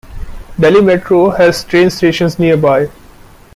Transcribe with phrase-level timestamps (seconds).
[0.59, 2.89] Delhi Metro has train stations nearby.